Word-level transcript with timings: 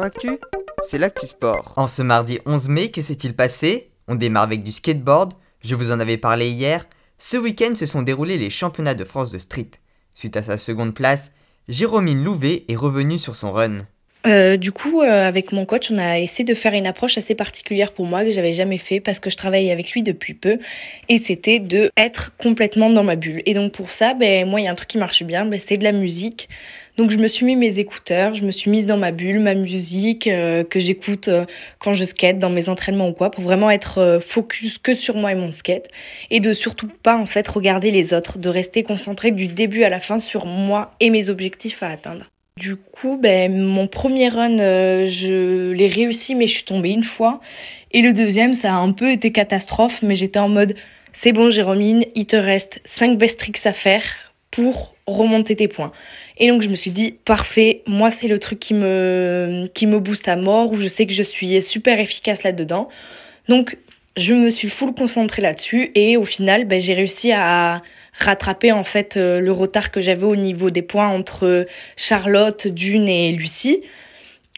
Actu, 0.00 0.38
c'est 0.82 0.96
l'actu 0.96 1.26
sport. 1.26 1.74
En 1.76 1.86
ce 1.86 2.00
mardi 2.00 2.38
11 2.46 2.68
mai, 2.70 2.90
que 2.90 3.02
s'est-il 3.02 3.36
passé? 3.36 3.90
On 4.08 4.14
démarre 4.14 4.44
avec 4.44 4.62
du 4.64 4.72
skateboard, 4.72 5.34
je 5.60 5.74
vous 5.74 5.90
en 5.90 6.00
avais 6.00 6.16
parlé 6.16 6.48
hier. 6.48 6.86
Ce 7.18 7.36
week-end 7.36 7.74
se 7.74 7.84
sont 7.84 8.00
déroulés 8.00 8.38
les 8.38 8.48
championnats 8.48 8.94
de 8.94 9.04
France 9.04 9.30
de 9.30 9.38
street. 9.38 9.70
Suite 10.14 10.36
à 10.38 10.42
sa 10.42 10.56
seconde 10.56 10.94
place, 10.94 11.30
Jérôme 11.68 12.24
Louvet 12.24 12.64
est 12.68 12.76
revenu 12.76 13.18
sur 13.18 13.36
son 13.36 13.52
run. 13.52 13.80
Euh, 14.26 14.56
du 14.56 14.70
coup, 14.70 15.02
euh, 15.02 15.26
avec 15.26 15.50
mon 15.50 15.64
coach, 15.66 15.90
on 15.90 15.98
a 15.98 16.20
essayé 16.20 16.44
de 16.44 16.54
faire 16.54 16.74
une 16.74 16.86
approche 16.86 17.18
assez 17.18 17.34
particulière 17.34 17.92
pour 17.92 18.06
moi 18.06 18.24
que 18.24 18.30
j'avais 18.30 18.52
jamais 18.52 18.78
fait 18.78 19.00
parce 19.00 19.18
que 19.18 19.30
je 19.30 19.36
travaille 19.36 19.70
avec 19.70 19.90
lui 19.92 20.02
depuis 20.02 20.34
peu 20.34 20.58
et 21.08 21.18
c'était 21.18 21.58
de 21.58 21.90
être 21.96 22.32
complètement 22.36 22.88
dans 22.90 23.02
ma 23.02 23.16
bulle. 23.16 23.42
Et 23.46 23.54
donc 23.54 23.72
pour 23.72 23.90
ça, 23.90 24.14
ben 24.14 24.48
moi 24.48 24.60
il 24.60 24.64
y 24.64 24.68
a 24.68 24.70
un 24.70 24.76
truc 24.76 24.90
qui 24.90 24.98
marche 24.98 25.24
bien, 25.24 25.44
ben, 25.44 25.58
c'est 25.58 25.76
de 25.76 25.84
la 25.84 25.92
musique. 25.92 26.48
Donc 26.98 27.10
je 27.10 27.16
me 27.16 27.26
suis 27.26 27.46
mis 27.46 27.56
mes 27.56 27.78
écouteurs, 27.78 28.34
je 28.34 28.44
me 28.44 28.50
suis 28.50 28.70
mise 28.70 28.86
dans 28.86 28.98
ma 28.98 29.12
bulle, 29.12 29.40
ma 29.40 29.54
musique 29.54 30.26
euh, 30.26 30.62
que 30.62 30.78
j'écoute 30.78 31.28
euh, 31.28 31.46
quand 31.78 31.94
je 31.94 32.04
skate, 32.04 32.38
dans 32.38 32.50
mes 32.50 32.68
entraînements 32.68 33.08
ou 33.08 33.12
quoi, 33.14 33.30
pour 33.30 33.42
vraiment 33.42 33.70
être 33.70 33.98
euh, 33.98 34.20
focus 34.20 34.76
que 34.76 34.94
sur 34.94 35.16
moi 35.16 35.32
et 35.32 35.34
mon 35.34 35.52
skate 35.52 35.88
et 36.30 36.40
de 36.40 36.52
surtout 36.52 36.88
pas 36.88 37.16
en 37.16 37.26
fait 37.26 37.48
regarder 37.48 37.90
les 37.90 38.12
autres, 38.12 38.38
de 38.38 38.48
rester 38.50 38.82
concentré 38.82 39.30
du 39.30 39.46
début 39.46 39.84
à 39.84 39.88
la 39.88 40.00
fin 40.00 40.18
sur 40.18 40.44
moi 40.44 40.94
et 41.00 41.08
mes 41.08 41.30
objectifs 41.30 41.82
à 41.82 41.88
atteindre. 41.88 42.31
Du 42.58 42.76
coup, 42.76 43.16
ben 43.16 43.56
mon 43.56 43.86
premier 43.86 44.28
run, 44.28 44.58
je 44.58 45.72
l'ai 45.72 45.88
réussi, 45.88 46.34
mais 46.34 46.46
je 46.46 46.52
suis 46.52 46.64
tombée 46.64 46.90
une 46.90 47.04
fois. 47.04 47.40
Et 47.92 48.02
le 48.02 48.12
deuxième, 48.12 48.54
ça 48.54 48.72
a 48.72 48.76
un 48.76 48.92
peu 48.92 49.10
été 49.10 49.32
catastrophe, 49.32 50.02
mais 50.02 50.14
j'étais 50.14 50.38
en 50.38 50.48
mode 50.48 50.74
c'est 51.12 51.32
bon, 51.32 51.50
Jérôme, 51.50 51.82
il 52.14 52.26
te 52.26 52.36
reste 52.36 52.80
5 52.86 53.18
best 53.18 53.38
tricks 53.38 53.66
à 53.66 53.72
faire 53.72 54.02
pour 54.50 54.94
remonter 55.06 55.56
tes 55.56 55.68
points. 55.68 55.92
Et 56.38 56.48
donc 56.48 56.62
je 56.62 56.68
me 56.68 56.74
suis 56.74 56.90
dit 56.90 57.12
parfait, 57.24 57.82
moi 57.86 58.10
c'est 58.10 58.28
le 58.28 58.38
truc 58.38 58.60
qui 58.60 58.74
me 58.74 59.68
qui 59.74 59.86
me 59.86 59.98
booste 59.98 60.28
à 60.28 60.36
mort 60.36 60.72
où 60.72 60.80
je 60.80 60.88
sais 60.88 61.06
que 61.06 61.12
je 61.12 61.22
suis 61.22 61.62
super 61.62 62.00
efficace 62.00 62.42
là-dedans. 62.42 62.88
Donc 63.48 63.76
je 64.16 64.34
me 64.34 64.50
suis 64.50 64.68
full 64.68 64.94
concentrée 64.94 65.42
là-dessus 65.42 65.90
et 65.94 66.16
au 66.16 66.24
final 66.24 66.64
ben, 66.64 66.80
j'ai 66.80 66.94
réussi 66.94 67.32
à 67.32 67.82
rattraper 68.18 68.72
en 68.72 68.84
fait 68.84 69.16
euh, 69.16 69.40
le 69.40 69.52
retard 69.52 69.90
que 69.90 70.00
j'avais 70.00 70.26
au 70.26 70.36
niveau 70.36 70.70
des 70.70 70.82
points 70.82 71.08
entre 71.08 71.66
Charlotte, 71.96 72.68
Dune 72.68 73.08
et 73.08 73.32
Lucie. 73.32 73.82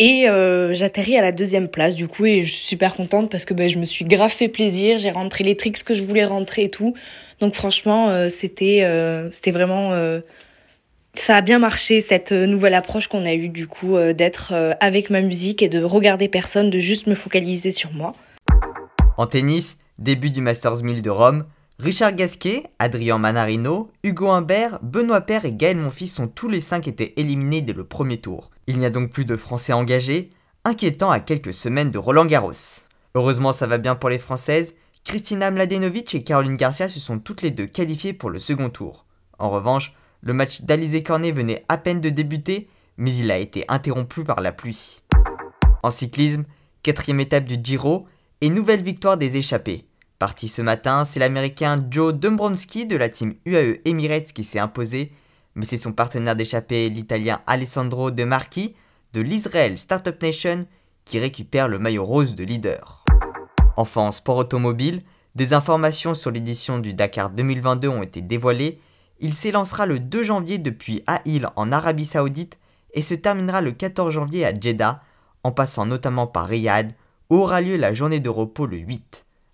Et 0.00 0.28
euh, 0.28 0.74
j'atterris 0.74 1.16
à 1.16 1.22
la 1.22 1.32
deuxième 1.32 1.68
place 1.68 1.96
du 1.96 2.06
coup 2.06 2.24
et 2.24 2.44
je 2.44 2.52
suis 2.52 2.66
super 2.66 2.94
contente 2.94 3.30
parce 3.30 3.44
que 3.44 3.52
ben, 3.52 3.68
je 3.68 3.78
me 3.78 3.84
suis 3.84 4.04
grave 4.04 4.30
fait 4.30 4.48
plaisir, 4.48 4.96
j'ai 4.98 5.10
rentré 5.10 5.42
les 5.42 5.56
tricks 5.56 5.82
que 5.82 5.94
je 5.94 6.02
voulais 6.02 6.24
rentrer 6.24 6.64
et 6.64 6.70
tout. 6.70 6.94
Donc 7.40 7.54
franchement 7.54 8.08
euh, 8.10 8.30
c'était 8.30 8.84
euh, 8.84 9.28
c'était 9.32 9.50
vraiment 9.50 9.92
euh, 9.92 10.20
ça 11.14 11.36
a 11.36 11.40
bien 11.40 11.58
marché 11.58 12.00
cette 12.00 12.30
nouvelle 12.30 12.74
approche 12.74 13.08
qu'on 13.08 13.24
a 13.24 13.34
eue 13.34 13.48
du 13.48 13.66
coup 13.66 13.96
d'être 14.16 14.76
avec 14.78 15.10
ma 15.10 15.20
musique 15.20 15.62
et 15.62 15.68
de 15.68 15.82
regarder 15.82 16.28
personne, 16.28 16.70
de 16.70 16.78
juste 16.78 17.08
me 17.08 17.16
focaliser 17.16 17.72
sur 17.72 17.92
moi. 17.92 18.12
En 19.16 19.26
tennis, 19.26 19.78
début 19.98 20.30
du 20.30 20.40
Masters 20.40 20.84
1000 20.84 21.02
de 21.02 21.10
Rome, 21.10 21.44
Richard 21.80 22.14
Gasquet, 22.14 22.64
Adrien 22.80 23.18
Manarino, 23.18 23.92
Hugo 24.02 24.30
Humbert, 24.30 24.80
Benoît 24.82 25.20
Père 25.20 25.44
et 25.44 25.52
Gaël 25.52 25.76
Monfils 25.76 26.08
sont 26.08 26.26
tous 26.26 26.48
les 26.48 26.60
cinq 26.60 26.88
été 26.88 27.20
éliminés 27.20 27.62
dès 27.62 27.72
le 27.72 27.84
premier 27.84 28.16
tour. 28.16 28.50
Il 28.66 28.78
n'y 28.78 28.86
a 28.86 28.90
donc 28.90 29.12
plus 29.12 29.24
de 29.24 29.36
Français 29.36 29.72
engagés, 29.72 30.30
inquiétant 30.64 31.08
à 31.08 31.20
quelques 31.20 31.54
semaines 31.54 31.92
de 31.92 31.98
Roland 31.98 32.26
Garros. 32.26 32.50
Heureusement 33.14 33.52
ça 33.52 33.68
va 33.68 33.78
bien 33.78 33.94
pour 33.94 34.08
les 34.08 34.18
Françaises, 34.18 34.74
Kristina 35.04 35.52
Mladenovic 35.52 36.16
et 36.16 36.24
Caroline 36.24 36.56
Garcia 36.56 36.88
se 36.88 36.98
sont 36.98 37.20
toutes 37.20 37.42
les 37.42 37.52
deux 37.52 37.66
qualifiées 37.66 38.12
pour 38.12 38.30
le 38.30 38.40
second 38.40 38.70
tour. 38.70 39.06
En 39.38 39.48
revanche, 39.48 39.94
le 40.20 40.32
match 40.32 40.62
d'Alizé 40.62 41.04
Cornet 41.04 41.30
venait 41.30 41.64
à 41.68 41.78
peine 41.78 42.00
de 42.00 42.10
débuter, 42.10 42.68
mais 42.96 43.14
il 43.14 43.30
a 43.30 43.38
été 43.38 43.64
interrompu 43.68 44.24
par 44.24 44.40
la 44.40 44.50
pluie. 44.50 45.00
En 45.84 45.92
cyclisme, 45.92 46.44
quatrième 46.82 47.20
étape 47.20 47.44
du 47.44 47.56
Giro 47.62 48.08
et 48.40 48.50
nouvelle 48.50 48.82
victoire 48.82 49.16
des 49.16 49.36
échappés. 49.36 49.84
Parti 50.18 50.48
ce 50.48 50.62
matin, 50.62 51.04
c'est 51.04 51.20
l'américain 51.20 51.80
Joe 51.88 52.12
Dombrowski 52.12 52.86
de 52.86 52.96
la 52.96 53.08
team 53.08 53.34
UAE 53.46 53.76
Emirates 53.84 54.32
qui 54.32 54.42
s'est 54.42 54.58
imposé, 54.58 55.12
mais 55.54 55.64
c'est 55.64 55.76
son 55.76 55.92
partenaire 55.92 56.34
d'échappée, 56.34 56.88
l'italien 56.88 57.40
Alessandro 57.46 58.10
De 58.10 58.24
Marchi 58.24 58.74
de 59.12 59.20
l'Israel 59.20 59.78
Startup 59.78 60.20
Nation 60.20 60.66
qui 61.04 61.20
récupère 61.20 61.68
le 61.68 61.78
maillot 61.78 62.04
rose 62.04 62.34
de 62.34 62.42
leader. 62.42 63.04
Enfin, 63.76 64.00
en 64.00 64.10
sport 64.10 64.38
automobile, 64.38 65.04
des 65.36 65.52
informations 65.52 66.14
sur 66.14 66.32
l'édition 66.32 66.80
du 66.80 66.94
Dakar 66.94 67.30
2022 67.30 67.86
ont 67.86 68.02
été 68.02 68.20
dévoilées. 68.20 68.80
Il 69.20 69.34
s'élancera 69.34 69.86
le 69.86 70.00
2 70.00 70.24
janvier 70.24 70.58
depuis 70.58 71.04
Aïl 71.06 71.48
en 71.54 71.70
Arabie 71.70 72.04
Saoudite 72.04 72.58
et 72.92 73.02
se 73.02 73.14
terminera 73.14 73.60
le 73.60 73.70
14 73.70 74.12
janvier 74.12 74.44
à 74.44 74.52
Jeddah, 74.52 75.00
en 75.44 75.52
passant 75.52 75.86
notamment 75.86 76.26
par 76.26 76.48
Riyad, 76.48 76.92
où 77.30 77.36
aura 77.36 77.60
lieu 77.60 77.76
la 77.76 77.94
journée 77.94 78.18
de 78.18 78.28
repos 78.28 78.66
le 78.66 78.78
8. 78.78 79.26